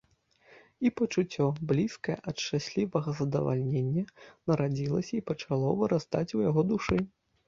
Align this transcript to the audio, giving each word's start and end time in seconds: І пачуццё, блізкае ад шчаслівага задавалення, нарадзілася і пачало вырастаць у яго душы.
І 0.89 0.91
пачуццё, 0.99 1.45
блізкае 1.71 2.15
ад 2.31 2.35
шчаслівага 2.45 3.13
задавалення, 3.19 4.05
нарадзілася 4.53 5.13
і 5.19 5.21
пачало 5.29 5.75
вырастаць 5.83 6.25
у 6.41 6.43
яго 6.49 6.61
душы. 6.71 6.99